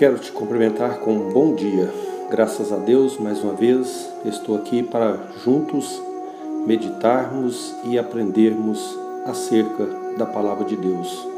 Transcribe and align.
Quero 0.00 0.18
te 0.18 0.32
cumprimentar 0.32 1.00
com 1.00 1.12
um 1.12 1.28
bom 1.30 1.54
dia. 1.54 1.92
Graças 2.30 2.72
a 2.72 2.76
Deus, 2.76 3.18
mais 3.18 3.44
uma 3.44 3.52
vez, 3.52 4.08
estou 4.24 4.56
aqui 4.56 4.82
para 4.82 5.18
juntos 5.44 6.00
meditarmos 6.66 7.74
e 7.84 7.98
aprendermos 7.98 8.98
acerca 9.26 9.84
da 10.16 10.24
palavra 10.24 10.64
de 10.64 10.74
Deus. 10.74 11.28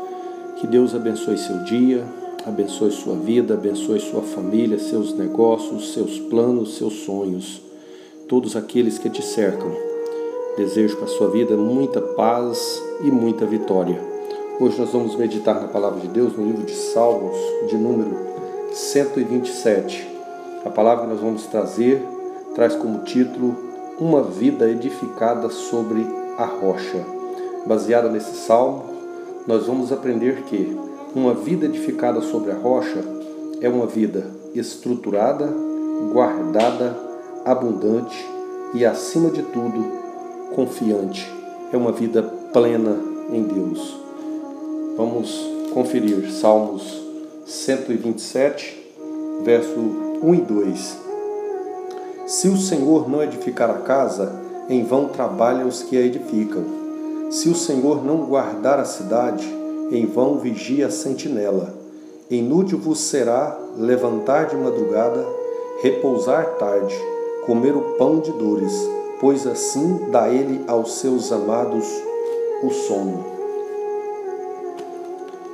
Que 0.59 0.69
Deus 0.69 0.95
abençoe 0.95 1.39
seu 1.39 1.65
dia, 1.65 2.05
abençoe 2.47 2.93
sua 2.93 3.17
vida, 3.17 3.55
abençoe 3.55 3.99
sua 3.99 4.23
família, 4.23 4.79
seus 4.79 5.13
negócios, 5.13 5.93
seus 5.93 6.21
planos, 6.21 6.77
seus 6.77 7.01
sonhos, 7.01 7.61
todos 8.29 8.55
aqueles 8.55 8.97
que 8.97 9.11
te 9.11 9.25
cercam. 9.25 9.73
Desejo 10.57 10.99
para 10.99 11.07
a 11.07 11.17
sua 11.17 11.31
vida 11.31 11.57
muita 11.57 12.01
paz 12.01 12.81
e 13.03 13.11
muita 13.11 13.45
vitória. 13.45 14.01
Hoje 14.61 14.79
nós 14.79 14.93
vamos 14.93 15.17
meditar 15.17 15.61
na 15.61 15.67
palavra 15.67 15.99
de 15.99 16.07
Deus 16.07 16.37
no 16.37 16.47
livro 16.47 16.63
de 16.63 16.75
Salmos, 16.75 17.37
de 17.69 17.77
número 17.77 18.31
127. 18.75 20.09
A 20.65 20.71
palavra 20.71 21.05
que 21.05 21.11
nós 21.11 21.21
vamos 21.21 21.47
trazer 21.47 22.03
traz 22.55 22.75
como 22.75 23.05
título 23.05 23.55
Uma 23.99 24.23
vida 24.23 24.69
edificada 24.69 25.51
sobre 25.51 26.07
a 26.39 26.45
rocha. 26.45 27.05
Baseada 27.67 28.09
nesse 28.09 28.35
salmo, 28.35 28.85
nós 29.47 29.67
vamos 29.67 29.93
aprender 29.93 30.43
que 30.45 30.77
uma 31.15 31.35
vida 31.35 31.67
edificada 31.67 32.23
sobre 32.23 32.51
a 32.51 32.55
rocha 32.55 33.05
é 33.61 33.69
uma 33.69 33.87
vida 33.87 34.27
estruturada, 34.55 35.53
guardada, 36.13 36.97
abundante 37.45 38.27
e, 38.75 38.85
acima 38.87 39.31
de 39.31 39.43
tudo, 39.43 39.85
confiante. 40.55 41.31
É 41.73 41.77
uma 41.77 41.93
vida 41.93 42.23
plena 42.53 42.97
em 43.31 43.43
Deus. 43.43 44.01
Vamos 44.97 45.39
conferir 45.73 46.31
Salmos 46.31 47.12
127, 47.53 48.95
verso 49.45 49.79
1 50.23 50.35
e 50.35 50.41
2. 50.41 50.99
Se 52.27 52.49
o 52.49 52.57
Senhor 52.57 53.11
não 53.11 53.23
edificar 53.23 53.69
a 53.69 53.81
casa, 53.81 54.33
em 54.71 54.83
vão 54.83 55.09
trabalham 55.09 55.69
os 55.69 55.83
que 55.83 55.99
a 55.99 56.01
edificam. 56.01 56.65
Se 57.31 57.51
o 57.51 57.55
Senhor 57.55 58.03
não 58.03 58.25
guardar 58.25 58.81
a 58.81 58.87
cidade, 58.87 59.47
em 59.91 60.07
vão 60.07 60.39
vigia 60.39 60.87
a 60.87 60.91
sentinela. 60.91 61.75
Inútil 62.31 62.79
vos 62.79 63.01
será 63.01 63.55
levantar 63.77 64.47
de 64.47 64.57
madrugada, 64.57 65.23
repousar 65.83 66.55
tarde, 66.55 66.97
comer 67.45 67.77
o 67.77 67.97
pão 67.99 68.19
de 68.19 68.33
dores, 68.33 68.73
pois 69.21 69.47
assim 69.47 70.09
dá 70.11 70.27
ele 70.31 70.65
aos 70.67 70.95
seus 70.95 71.31
amados 71.31 71.87
o 72.63 72.71
sono. 72.71 73.23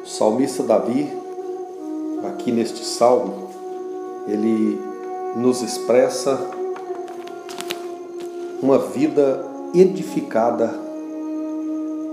Salmista 0.04 0.62
Davi 0.62 1.17
aqui 2.24 2.50
neste 2.50 2.84
salmo, 2.84 3.48
ele 4.26 4.80
nos 5.36 5.62
expressa 5.62 6.38
uma 8.62 8.78
vida 8.78 9.44
edificada, 9.74 10.72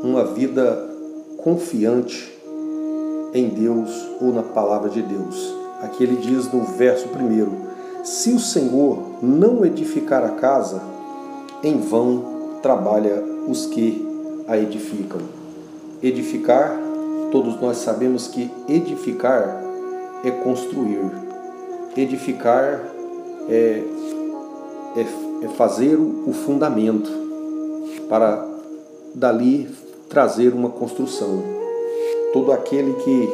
uma 0.03 0.23
vida 0.23 0.89
confiante 1.37 2.33
em 3.33 3.49
Deus 3.49 3.89
ou 4.21 4.31
na 4.33 4.43
palavra 4.43 4.89
de 4.89 5.01
Deus. 5.01 5.53
Aqui 5.81 6.03
ele 6.03 6.17
diz 6.17 6.51
no 6.51 6.63
verso 6.63 7.07
primeiro: 7.09 7.51
Se 8.03 8.31
o 8.31 8.39
Senhor 8.39 8.99
não 9.21 9.65
edificar 9.65 10.23
a 10.23 10.29
casa, 10.29 10.81
em 11.63 11.79
vão 11.79 12.59
trabalha 12.61 13.23
os 13.47 13.65
que 13.65 14.05
a 14.47 14.57
edificam. 14.57 15.21
Edificar, 16.01 16.77
todos 17.31 17.59
nós 17.59 17.77
sabemos 17.77 18.27
que 18.27 18.51
edificar 18.67 19.64
é 20.25 20.31
construir. 20.31 21.11
Edificar 21.95 22.81
é, 23.47 23.83
é, 24.97 25.05
é 25.45 25.47
fazer 25.49 25.95
o 25.95 26.33
fundamento 26.33 27.09
para 28.09 28.45
dali 29.13 29.69
trazer 30.09 30.53
uma 30.53 30.69
construção. 30.69 31.43
Todo 32.33 32.51
aquele 32.51 32.93
que, 32.95 33.29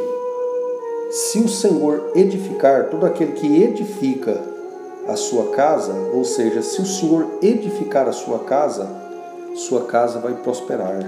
se 1.12 1.40
o 1.40 1.48
Senhor 1.50 2.12
edificar, 2.14 2.90
todo 2.90 3.06
aquele 3.06 3.32
que 3.34 3.64
edifica 3.64 4.40
a 5.08 5.16
sua 5.16 5.48
casa, 5.52 5.94
ou 6.14 6.24
seja, 6.24 6.62
se 6.62 6.82
o 6.82 6.86
Senhor 6.86 7.28
edificar 7.42 8.08
a 8.08 8.12
sua 8.12 8.40
casa, 8.40 8.88
sua 9.56 9.86
casa 9.86 10.20
vai 10.20 10.34
prosperar, 10.36 11.04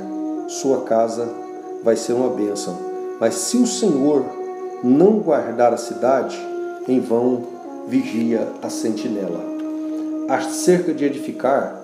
sua 0.47 0.81
casa 0.81 1.29
vai 1.83 1.95
ser 1.95 2.13
uma 2.13 2.29
bênção. 2.29 2.77
Mas 3.19 3.35
se 3.35 3.57
o 3.57 3.67
Senhor 3.67 4.25
não 4.83 5.19
guardar 5.19 5.73
a 5.73 5.77
cidade, 5.77 6.37
em 6.89 6.99
vão 6.99 7.43
vigia 7.87 8.51
a 8.61 8.69
sentinela. 8.69 9.39
Acerca 10.27 10.93
de 10.93 11.05
edificar, 11.05 11.81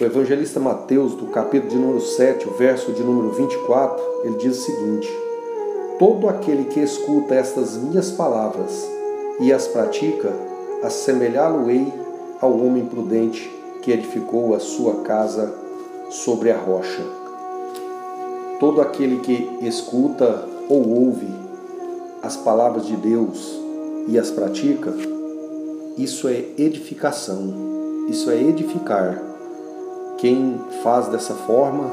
o 0.00 0.04
evangelista 0.04 0.60
Mateus, 0.60 1.14
do 1.14 1.26
capítulo 1.26 1.70
de 1.70 1.76
número 1.76 2.00
7, 2.00 2.48
o 2.48 2.52
verso 2.52 2.92
de 2.92 3.02
número 3.02 3.30
24, 3.32 4.00
ele 4.22 4.36
diz 4.36 4.58
o 4.58 4.62
seguinte: 4.64 5.08
Todo 5.98 6.28
aquele 6.28 6.66
que 6.66 6.78
escuta 6.78 7.34
estas 7.34 7.76
minhas 7.76 8.12
palavras 8.12 8.88
e 9.40 9.52
as 9.52 9.66
pratica, 9.66 10.32
assemelhá-lo-ei 10.84 11.92
ao 12.40 12.56
homem 12.60 12.86
prudente 12.86 13.52
que 13.82 13.90
edificou 13.90 14.54
a 14.54 14.60
sua 14.60 15.02
casa 15.02 15.52
sobre 16.10 16.52
a 16.52 16.56
rocha. 16.56 17.02
Todo 18.60 18.80
aquele 18.80 19.18
que 19.18 19.58
escuta 19.62 20.44
ou 20.68 20.88
ouve 20.88 21.47
as 22.22 22.36
palavras 22.36 22.86
de 22.86 22.96
Deus 22.96 23.58
e 24.08 24.18
as 24.18 24.30
pratica, 24.30 24.92
isso 25.96 26.28
é 26.28 26.44
edificação, 26.56 28.06
isso 28.08 28.30
é 28.30 28.40
edificar. 28.40 29.22
Quem 30.18 30.60
faz 30.82 31.08
dessa 31.08 31.34
forma, 31.34 31.90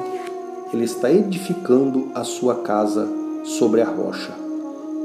ele 0.74 0.85
está 0.85 1.12
edificando 1.12 2.09
a 2.14 2.24
sua 2.24 2.56
casa 2.56 3.08
sobre 3.44 3.81
a 3.81 3.85
rocha. 3.85 4.34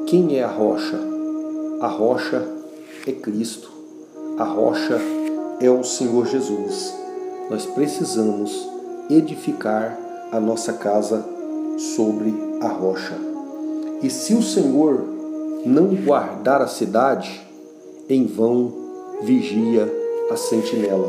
Quem 0.06 0.38
é 0.38 0.42
a 0.42 0.48
rocha? 0.48 0.98
A 1.80 1.86
rocha 1.86 2.46
é 3.06 3.12
Cristo. 3.12 3.70
A 4.38 4.44
rocha 4.44 4.98
é 5.60 5.70
o 5.70 5.82
Senhor 5.82 6.26
Jesus. 6.26 6.94
Nós 7.50 7.66
precisamos 7.66 8.68
edificar 9.10 9.98
a 10.32 10.38
nossa 10.38 10.74
casa 10.74 11.24
sobre 11.96 12.34
a 12.60 12.68
rocha. 12.68 13.29
E 14.02 14.08
se 14.08 14.34
o 14.34 14.42
Senhor 14.42 15.04
não 15.66 15.94
guardar 15.94 16.62
a 16.62 16.66
cidade, 16.66 17.46
em 18.08 18.26
vão 18.26 18.72
vigia 19.22 19.92
a 20.30 20.36
sentinela. 20.36 21.08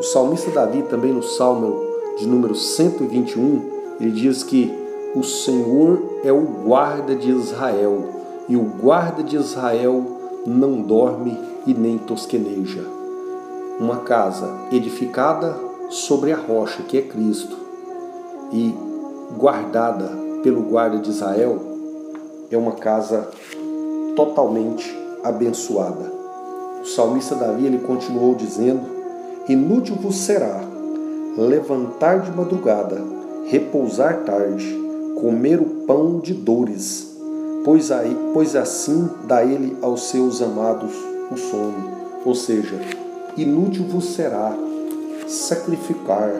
O 0.00 0.02
salmista 0.02 0.50
Davi, 0.50 0.82
também 0.84 1.12
no 1.12 1.22
Salmo 1.22 1.80
de 2.18 2.26
número 2.26 2.54
121, 2.54 3.62
ele 4.00 4.10
diz 4.10 4.42
que 4.42 4.72
o 5.14 5.22
Senhor 5.22 6.20
é 6.24 6.32
o 6.32 6.40
guarda 6.40 7.14
de 7.14 7.30
Israel, 7.30 8.02
e 8.48 8.56
o 8.56 8.62
guarda 8.62 9.22
de 9.22 9.36
Israel 9.36 10.04
não 10.46 10.80
dorme 10.80 11.38
e 11.66 11.74
nem 11.74 11.98
tosqueneja. 11.98 12.84
Uma 13.78 13.98
casa 13.98 14.50
edificada 14.72 15.56
sobre 15.90 16.32
a 16.32 16.36
rocha, 16.36 16.82
que 16.84 16.98
é 16.98 17.02
Cristo, 17.02 17.56
e 18.52 18.74
guardada 19.36 20.10
pelo 20.42 20.62
guarda 20.62 20.98
de 20.98 21.10
Israel, 21.10 21.73
é 22.54 22.58
uma 22.58 22.72
casa 22.72 23.28
totalmente 24.14 24.94
abençoada. 25.22 26.12
O 26.82 26.86
salmista 26.86 27.34
Davi 27.34 27.66
ele 27.66 27.78
continuou 27.78 28.34
dizendo: 28.34 28.82
Inútil 29.48 29.96
vos 29.96 30.16
será 30.16 30.60
levantar 31.36 32.20
de 32.20 32.30
madrugada, 32.30 33.02
repousar 33.46 34.24
tarde, 34.24 34.64
comer 35.20 35.60
o 35.60 35.84
pão 35.86 36.20
de 36.20 36.32
dores, 36.32 37.16
pois, 37.64 37.90
aí, 37.90 38.16
pois 38.32 38.54
assim 38.54 39.08
dá 39.24 39.44
ele 39.44 39.76
aos 39.82 40.10
seus 40.10 40.40
amados 40.40 40.92
o 41.30 41.36
sono. 41.36 41.94
Ou 42.24 42.34
seja, 42.34 42.78
inútil 43.36 43.84
vos 43.88 44.14
será 44.14 44.56
sacrificar, 45.26 46.30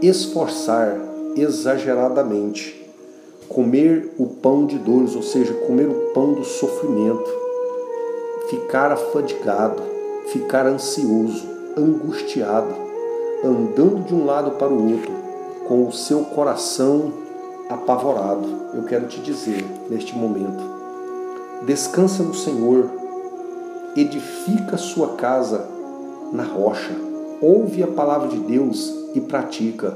esforçar 0.00 0.98
exageradamente 1.36 2.79
comer 3.50 4.14
o 4.16 4.26
pão 4.26 4.64
de 4.64 4.78
dores, 4.78 5.16
ou 5.16 5.22
seja, 5.22 5.52
comer 5.52 5.88
o 5.88 6.12
pão 6.14 6.34
do 6.34 6.44
sofrimento, 6.44 7.28
ficar 8.48 8.92
afadigado, 8.92 9.82
ficar 10.28 10.66
ansioso, 10.66 11.48
angustiado, 11.76 12.72
andando 13.44 14.04
de 14.04 14.14
um 14.14 14.24
lado 14.24 14.52
para 14.52 14.72
o 14.72 14.92
outro, 14.92 15.12
com 15.66 15.84
o 15.84 15.92
seu 15.92 16.20
coração 16.26 17.12
apavorado. 17.68 18.46
Eu 18.72 18.84
quero 18.84 19.08
te 19.08 19.20
dizer 19.20 19.64
neste 19.90 20.16
momento: 20.16 20.62
descansa 21.66 22.22
no 22.22 22.34
Senhor, 22.34 22.88
edifica 23.96 24.76
sua 24.76 25.16
casa 25.16 25.66
na 26.32 26.44
rocha, 26.44 26.94
ouve 27.42 27.82
a 27.82 27.88
palavra 27.88 28.28
de 28.28 28.38
Deus 28.38 28.94
e 29.12 29.20
pratica. 29.20 29.92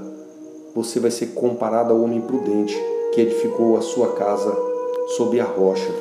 Você 0.75 0.99
vai 0.99 1.13
ser 1.13 1.27
comparado 1.35 1.93
ao 1.93 2.01
homem 2.01 2.21
prudente 2.21 2.77
que 3.15 3.21
edificou 3.21 3.77
a 3.77 3.81
sua 3.81 4.13
casa 4.15 4.53
sob 5.17 5.39
a 5.41 5.45
rocha, 5.45 5.93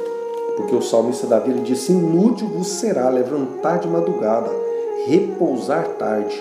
Porque 0.58 0.76
o 0.76 0.82
salmista 0.82 1.28
Davi 1.28 1.52
ele 1.52 1.62
disse: 1.62 1.92
Inútil 1.92 2.48
vos 2.48 2.68
será 2.68 3.10
levantar 3.10 3.80
de 3.80 3.88
madrugada, 3.88 4.50
repousar 5.06 5.88
tarde, 6.00 6.36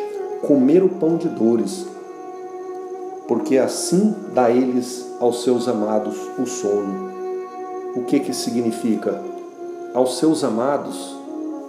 comer 0.46 0.82
o 0.82 0.88
pão 0.88 1.16
de 1.16 1.28
dores, 1.28 1.86
porque 3.28 3.58
assim 3.58 4.14
dá 4.34 4.50
eles 4.50 5.06
aos 5.20 5.42
seus 5.42 5.68
amados 5.68 6.16
o 6.38 6.46
sono. 6.46 7.12
O 7.94 8.04
que 8.04 8.20
que 8.20 8.34
significa? 8.34 9.20
Aos 9.94 10.18
seus 10.18 10.42
amados, 10.42 11.14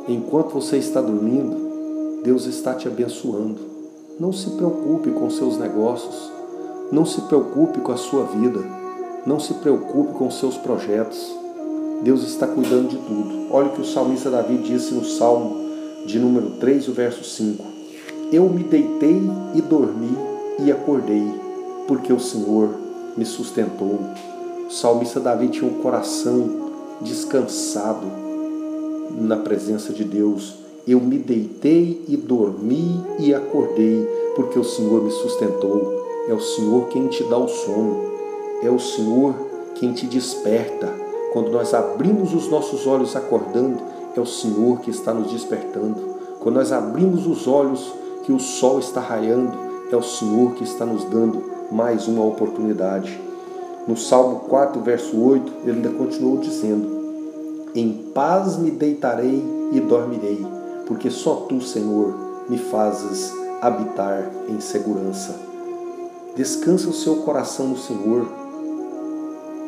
enquanto 0.07 0.53
você 0.53 0.77
está 0.77 1.01
dormindo, 1.01 2.21
Deus 2.23 2.45
está 2.45 2.73
te 2.73 2.88
abençoando. 2.88 3.59
Não 4.19 4.31
se 4.31 4.50
preocupe 4.51 5.11
com 5.11 5.29
seus 5.29 5.57
negócios, 5.57 6.31
não 6.91 7.05
se 7.05 7.21
preocupe 7.21 7.81
com 7.81 7.91
a 7.91 7.97
sua 7.97 8.23
vida, 8.25 8.82
não 9.25 9.40
se 9.40 9.54
preocupe 9.56 10.14
com 10.14 10.30
seus 10.30 10.58
projetos. 10.58 11.34
Deus 12.02 12.24
está 12.24 12.46
cuidando 12.48 12.90
de 12.90 12.98
tudo. 12.98 13.48
Olha 13.52 13.68
o 13.68 13.72
que 13.72 13.81
o 13.81 13.86
salmista 13.86 14.30
Davi 14.30 14.58
disse 14.58 14.94
no 14.94 15.06
Salmo 15.06 15.56
de 16.06 16.20
número 16.20 16.52
3, 16.60 16.90
o 16.90 16.92
verso 16.92 17.24
5. 17.24 17.64
Eu 18.31 18.50
me 18.50 18.64
deitei 18.64 19.22
e 19.56 19.62
dormi 19.62 20.18
e 20.60 20.72
acordei 20.72 21.24
porque 21.88 22.12
o 22.12 22.20
Senhor 22.20 22.70
me 23.16 23.25
sustentou. 23.25 24.00
O 24.68 24.72
salmista 24.72 25.20
Davi 25.20 25.50
tinha 25.50 25.70
um 25.70 25.81
coração 25.81 26.64
descansado 27.02 28.08
na 29.12 29.38
presença 29.38 29.94
de 29.94 30.04
Deus. 30.04 30.56
Eu 30.88 31.00
me 31.00 31.18
deitei 31.18 32.04
e 32.08 32.18
dormi 32.18 33.02
e 33.20 33.34
acordei, 33.34 34.06
porque 34.36 34.60
o 34.60 34.64
Senhor 34.64 35.04
me 35.04 35.12
sustentou. 35.12 36.04
É 36.28 36.34
o 36.34 36.42
Senhor 36.42 36.88
quem 36.88 37.08
te 37.08 37.24
dá 37.25 37.38
o 37.38 37.48
sono, 37.48 38.12
é 38.63 38.69
o 38.69 38.80
Senhor 38.80 39.36
quem 39.75 39.94
te 39.94 40.06
desperta. 40.06 40.88
Quando 41.31 41.51
nós 41.51 41.74
abrimos 41.74 42.33
os 42.33 42.50
nossos 42.50 42.88
olhos 42.88 43.15
acordando, 43.15 43.80
é 44.15 44.19
o 44.19 44.25
Senhor 44.25 44.80
que 44.80 44.89
está 44.89 45.13
nos 45.13 45.31
despertando. 45.31 46.13
Quando 46.39 46.56
nós 46.56 46.71
abrimos 46.71 47.25
os 47.25 47.48
olhos 47.48 47.94
que 48.24 48.31
o 48.31 48.39
sol 48.39 48.80
está 48.80 49.01
raiando, 49.01 49.57
é 49.92 49.95
o 49.95 50.04
Senhor 50.04 50.54
que 50.54 50.63
está 50.63 50.86
nos 50.86 51.04
dando 51.06 51.44
mais 51.71 52.07
uma 52.07 52.24
oportunidade. 52.24 53.19
No 53.88 53.98
Salmo 53.98 54.42
4, 54.42 54.81
verso 54.81 55.19
8, 55.19 55.54
ele 55.63 55.77
ainda 55.77 55.89
continuou 55.89 56.38
dizendo: 56.38 56.88
Em 57.75 57.92
paz 58.13 58.57
me 58.57 58.71
deitarei 58.71 59.44
e 59.71 59.80
dormirei, 59.80 60.45
porque 60.88 61.10
só 61.10 61.45
tu, 61.50 61.60
Senhor, 61.60 62.13
me 62.48 62.57
fazes 62.57 63.33
habitar 63.62 64.30
em 64.48 64.60
segurança. 64.60 65.36
Descansa 66.36 66.89
o 66.89 66.94
seu 66.94 67.18
coração 67.18 67.68
no 67.68 67.77
Senhor. 67.77 68.43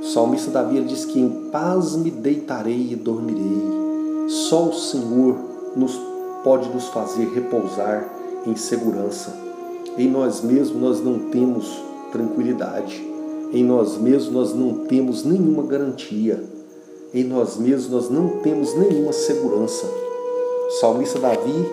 O 0.06 0.08
salmista 0.08 0.52
Davi 0.52 0.80
diz 0.82 1.04
que 1.04 1.20
em 1.20 1.50
paz 1.50 1.96
me 1.96 2.12
deitarei 2.12 2.90
e 2.92 2.96
dormirei. 2.96 4.28
Só 4.28 4.66
o 4.66 4.74
Senhor 4.74 5.36
nos 5.76 6.00
pode 6.44 6.70
nos 6.70 6.88
fazer 6.90 7.28
repousar 7.34 8.08
em 8.46 8.56
segurança. 8.56 9.36
Em 9.98 10.08
nós 10.08 10.42
mesmos 10.42 10.80
nós 10.80 11.04
não 11.04 11.32
temos 11.32 11.82
tranquilidade. 12.12 13.04
Em 13.52 13.64
nós 13.64 13.98
mesmos 13.98 14.32
nós 14.32 14.54
não 14.54 14.86
temos 14.86 15.26
nenhuma 15.26 15.64
garantia. 15.64 16.44
Em 17.12 17.24
nós 17.24 17.58
mesmos 17.58 17.90
nós 17.90 18.08
não 18.08 18.42
temos 18.44 18.76
nenhuma 18.76 19.12
segurança. 19.12 19.88
O 20.68 20.72
salmista 20.80 21.18
Davi, 21.18 21.72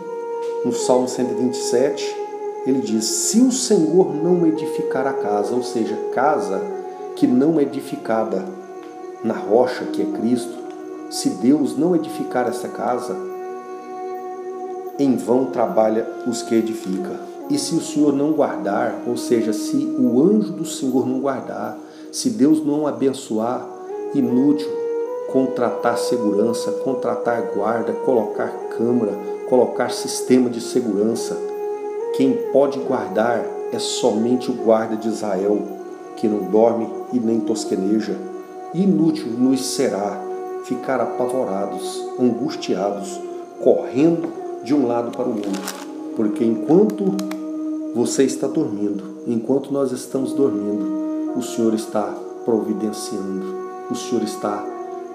no 0.64 0.72
Salmo 0.72 1.06
127, 1.06 2.16
ele 2.66 2.80
diz: 2.80 3.04
Se 3.04 3.40
o 3.42 3.52
Senhor 3.52 4.14
não 4.14 4.46
edificar 4.46 5.06
a 5.06 5.12
casa, 5.12 5.54
ou 5.54 5.62
seja, 5.62 5.94
casa 6.14 6.81
que 7.16 7.26
não 7.26 7.58
é 7.58 7.62
edificada 7.62 8.44
na 9.22 9.34
rocha 9.34 9.84
que 9.86 10.02
é 10.02 10.04
Cristo, 10.04 10.52
se 11.10 11.30
Deus 11.30 11.76
não 11.76 11.94
edificar 11.94 12.48
essa 12.48 12.68
casa, 12.68 13.16
em 14.98 15.16
vão 15.16 15.46
trabalha 15.46 16.06
os 16.26 16.42
que 16.42 16.54
edificam. 16.54 17.16
E 17.50 17.58
se 17.58 17.74
o 17.74 17.80
Senhor 17.80 18.12
não 18.12 18.32
guardar, 18.32 19.02
ou 19.06 19.16
seja, 19.16 19.52
se 19.52 19.76
o 19.98 20.22
anjo 20.22 20.52
do 20.52 20.64
Senhor 20.64 21.06
não 21.06 21.20
guardar, 21.20 21.78
se 22.10 22.30
Deus 22.30 22.64
não 22.64 22.86
abençoar, 22.86 23.66
inútil 24.14 24.82
contratar 25.32 25.96
segurança, 25.96 26.70
contratar 26.84 27.40
guarda, 27.54 27.92
colocar 27.92 28.48
câmara, 28.76 29.12
colocar 29.48 29.90
sistema 29.90 30.50
de 30.50 30.60
segurança. 30.60 31.34
Quem 32.14 32.34
pode 32.52 32.78
guardar 32.80 33.42
é 33.72 33.78
somente 33.78 34.50
o 34.50 34.54
guarda 34.54 34.94
de 34.94 35.08
Israel, 35.08 35.58
que 36.16 36.28
não 36.28 36.50
dorme 36.50 36.86
e 37.12 37.20
nem 37.20 37.40
tosqueneja. 37.40 38.16
Inútil 38.74 39.26
nos 39.26 39.64
será 39.64 40.20
ficar 40.64 41.00
apavorados, 41.00 42.02
angustiados, 42.18 43.20
correndo 43.62 44.28
de 44.64 44.74
um 44.74 44.86
lado 44.86 45.10
para 45.16 45.28
o 45.28 45.34
outro, 45.34 45.50
porque 46.16 46.44
enquanto 46.44 47.04
você 47.94 48.24
está 48.24 48.46
dormindo, 48.46 49.04
enquanto 49.26 49.72
nós 49.72 49.92
estamos 49.92 50.32
dormindo, 50.32 51.36
o 51.36 51.42
Senhor 51.42 51.74
está 51.74 52.14
providenciando, 52.44 53.44
o 53.90 53.94
Senhor 53.94 54.22
está 54.22 54.64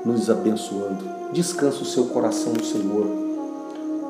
nos 0.05 0.29
abençoando. 0.29 1.03
Descansa 1.33 1.81
o 1.81 1.85
seu 1.85 2.05
coração 2.05 2.53
no 2.53 2.63
Senhor. 2.63 3.05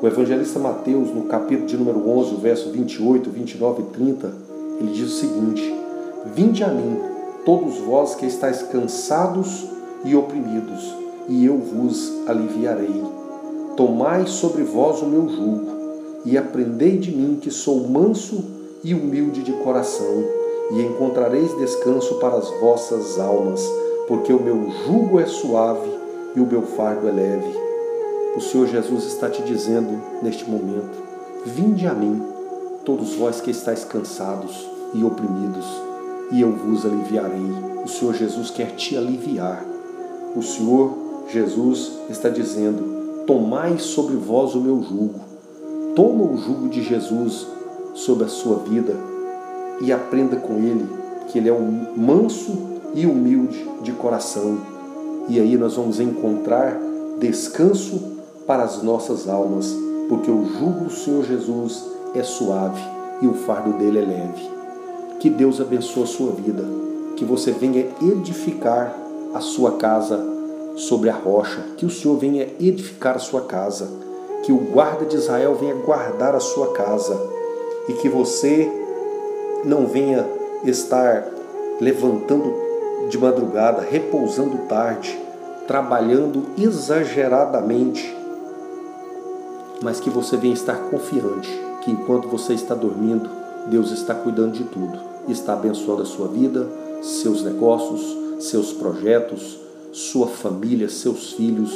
O 0.02 0.06
evangelista 0.06 0.60
Mateus, 0.60 1.14
no 1.14 1.24
capítulo 1.24 1.68
de 1.68 1.78
número 1.78 2.08
11, 2.08 2.36
verso 2.36 2.70
28, 2.72 3.30
29 3.30 3.82
e 3.82 3.86
30, 3.86 4.34
ele 4.80 4.92
diz 4.92 5.12
o 5.12 5.16
seguinte: 5.16 5.74
Vinde 6.36 6.64
a 6.64 6.68
mim, 6.68 7.00
todos 7.48 7.78
vós 7.78 8.14
que 8.14 8.26
estáis 8.26 8.62
cansados 8.64 9.66
e 10.04 10.14
oprimidos, 10.14 10.94
e 11.30 11.46
eu 11.46 11.58
vos 11.58 12.12
aliviarei. 12.28 13.02
Tomai 13.78 14.28
sobre 14.28 14.64
vós 14.64 15.02
o 15.02 15.06
meu 15.06 15.30
jugo 15.30 15.66
e 16.26 16.38
aprendei 16.38 16.98
de 16.98 17.10
mim 17.10 17.38
que 17.42 17.50
sou 17.50 17.88
manso 17.88 18.44
e 18.84 18.94
humilde 18.94 19.44
de 19.44 19.54
coração, 19.64 20.26
e 20.72 20.82
encontrareis 20.82 21.58
descanso 21.58 22.16
para 22.16 22.36
as 22.36 22.50
vossas 22.60 23.18
almas, 23.18 23.66
porque 24.10 24.34
o 24.34 24.44
meu 24.44 24.70
jugo 24.86 25.18
é 25.18 25.26
suave 25.26 25.90
e 26.36 26.42
o 26.42 26.46
meu 26.46 26.64
fardo 26.64 27.08
é 27.08 27.12
leve. 27.14 27.58
O 28.36 28.42
Senhor 28.42 28.68
Jesus 28.68 29.06
está 29.06 29.30
te 29.30 29.42
dizendo 29.44 29.98
neste 30.22 30.44
momento: 30.50 31.02
Vinde 31.46 31.88
a 31.88 31.94
mim, 31.94 32.22
todos 32.84 33.16
vós 33.16 33.40
que 33.40 33.52
estáis 33.52 33.86
cansados 33.86 34.70
e 34.94 35.02
oprimidos, 35.02 35.87
e 36.32 36.42
eu 36.42 36.52
vos 36.52 36.86
aliviarei. 36.86 37.52
O 37.84 37.88
Senhor 37.88 38.14
Jesus 38.14 38.50
quer 38.50 38.76
te 38.76 38.98
aliviar. 38.98 39.64
O 40.36 40.42
Senhor 40.42 40.94
Jesus 41.30 41.94
está 42.10 42.30
dizendo: 42.30 43.24
Tomai 43.26 43.78
sobre 43.78 44.16
vós 44.16 44.56
o 44.56 44.62
meu 44.62 44.82
jugo. 44.82 45.20
Toma 45.96 46.24
o 46.24 46.38
jugo 46.38 46.70
de 46.70 46.84
Jesus 46.84 47.48
sobre 47.94 48.26
a 48.26 48.30
sua 48.30 48.58
vida 48.58 48.96
e 49.82 49.92
aprenda 49.92 50.36
com 50.36 50.54
ele 50.56 50.88
que 51.28 51.38
ele 51.38 51.50
é 51.50 51.54
um 51.54 51.94
manso 51.96 52.80
e 52.94 53.06
humilde 53.06 53.68
de 53.82 53.92
coração. 53.94 54.58
E 55.28 55.40
aí 55.40 55.58
nós 55.58 55.76
vamos 55.76 56.00
encontrar 56.00 56.80
descanso 57.20 58.18
para 58.46 58.64
as 58.64 58.82
nossas 58.82 59.28
almas, 59.28 59.76
porque 60.08 60.32
o 60.32 60.46
jugo 60.46 60.86
do 60.86 60.90
Senhor 60.90 61.26
Jesus 61.26 61.84
é 62.14 62.24
suave 62.24 62.82
e 63.22 63.28
o 63.28 63.34
fardo 63.34 63.74
dele 63.74 64.00
é 64.00 64.06
leve. 64.06 64.57
Que 65.20 65.30
Deus 65.30 65.60
abençoe 65.60 66.04
a 66.04 66.08
sua 66.08 66.32
vida, 66.32 66.64
que 67.16 67.26
você 67.26 67.52
venha 67.52 67.88
edificar 68.02 68.96
a 69.34 69.40
sua 69.40 69.74
casa 69.74 70.24
sobre 70.76 71.10
a 71.10 71.14
rocha, 71.14 71.60
que 71.76 71.86
o 71.86 71.90
Senhor 71.90 72.18
venha 72.18 72.48
edificar 72.60 73.16
a 73.16 73.20
sua 73.20 73.42
casa, 73.42 73.90
que 74.44 74.52
o 74.52 74.58
guarda 74.58 75.06
de 75.06 75.16
Israel 75.16 75.56
venha 75.56 75.74
guardar 75.74 76.36
a 76.36 76.40
sua 76.40 76.72
casa. 76.74 77.20
E 77.90 77.94
que 77.94 78.10
você 78.10 78.70
não 79.64 79.88
venha 79.88 80.28
estar 80.64 81.26
levantando 81.80 82.54
de 83.10 83.18
madrugada, 83.18 83.82
repousando 83.82 84.58
tarde, 84.68 85.18
trabalhando 85.66 86.44
exageradamente, 86.58 88.16
mas 89.82 90.00
que 90.00 90.10
você 90.10 90.36
venha 90.36 90.54
estar 90.54 90.76
confiante 90.90 91.68
que 91.88 91.92
enquanto 91.92 92.28
você 92.28 92.54
está 92.54 92.76
dormindo, 92.76 93.30
Deus 93.70 93.92
está 93.92 94.14
cuidando 94.16 94.54
de 94.54 94.64
tudo, 94.64 94.98
está 95.28 95.54
abençoando 95.54 96.02
a 96.02 96.06
sua 96.06 96.28
vida, 96.28 96.68
seus 97.02 97.44
negócios, 97.44 98.02
seus 98.40 98.74
projetos, 98.74 99.60
sua 99.92 100.28
família, 100.28 100.90
seus 100.90 101.34
filhos, 101.34 101.76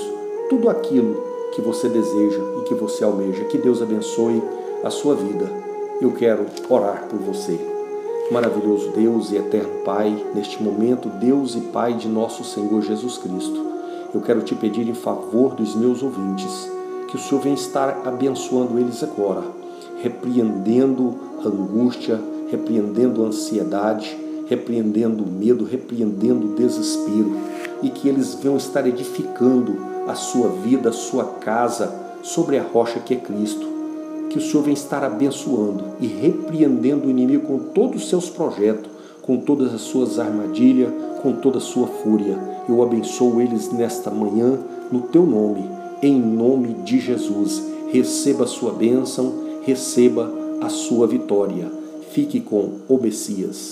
tudo 0.49 0.69
aquilo 0.69 1.21
que 1.53 1.61
você 1.61 1.89
deseja 1.89 2.41
e 2.59 2.63
que 2.63 2.73
você 2.73 3.03
almeja. 3.03 3.45
Que 3.45 3.57
Deus 3.57 3.81
abençoe 3.81 4.41
a 4.83 4.89
sua 4.89 5.15
vida 5.15 5.61
eu 6.01 6.11
quero 6.11 6.47
orar 6.67 7.07
por 7.07 7.19
você. 7.19 7.59
Maravilhoso 8.31 8.89
Deus 8.89 9.31
e 9.31 9.35
eterno 9.35 9.83
Pai, 9.85 10.25
neste 10.33 10.61
momento, 10.61 11.07
Deus 11.07 11.55
e 11.55 11.61
Pai 11.61 11.93
de 11.93 12.07
nosso 12.07 12.43
Senhor 12.43 12.81
Jesus 12.81 13.19
Cristo, 13.19 13.65
eu 14.13 14.19
quero 14.19 14.41
te 14.41 14.55
pedir 14.55 14.87
em 14.89 14.95
favor 14.95 15.53
dos 15.53 15.75
meus 15.75 16.01
ouvintes 16.01 16.69
que 17.07 17.15
o 17.15 17.19
Senhor 17.19 17.41
venha 17.41 17.55
estar 17.55 18.01
abençoando 18.05 18.79
eles 18.79 19.03
agora, 19.03 19.43
repreendendo 20.01 21.15
angústia, 21.45 22.19
repreendendo 22.49 23.23
ansiedade, 23.23 24.17
repreendendo 24.47 25.25
medo, 25.25 25.63
repreendendo 25.63 26.55
desespero, 26.55 27.31
e 27.81 27.89
que 27.89 28.07
eles 28.07 28.35
venham 28.35 28.57
estar 28.57 28.85
edificando 28.85 29.77
a 30.07 30.15
sua 30.15 30.49
vida, 30.49 30.89
a 30.89 30.93
sua 30.93 31.23
casa 31.23 31.93
sobre 32.21 32.57
a 32.57 32.63
rocha 32.63 32.99
que 32.99 33.13
é 33.13 33.17
Cristo. 33.17 33.65
Que 34.29 34.37
o 34.37 34.41
Senhor 34.41 34.63
venha 34.63 34.73
estar 34.73 35.03
abençoando 35.03 35.83
e 35.99 36.07
repreendendo 36.07 37.07
o 37.07 37.09
inimigo 37.09 37.47
com 37.47 37.59
todos 37.73 38.03
os 38.03 38.09
seus 38.09 38.29
projetos, 38.29 38.89
com 39.21 39.37
todas 39.37 39.73
as 39.73 39.81
suas 39.81 40.19
armadilhas, 40.19 40.91
com 41.21 41.33
toda 41.33 41.57
a 41.57 41.61
sua 41.61 41.87
fúria. 41.87 42.37
Eu 42.67 42.81
abençoo 42.81 43.41
eles 43.41 43.71
nesta 43.71 44.09
manhã, 44.09 44.57
no 44.91 45.01
teu 45.01 45.25
nome, 45.25 45.69
em 46.01 46.19
nome 46.19 46.73
de 46.83 46.99
Jesus. 46.99 47.61
Receba 47.89 48.45
a 48.45 48.47
sua 48.47 48.71
bênção, 48.71 49.50
receba 49.61 50.31
a 50.61 50.69
sua 50.69 51.07
vitória. 51.07 51.71
Fique 52.11 52.39
com 52.41 52.79
o 52.87 52.97
Messias. 52.97 53.69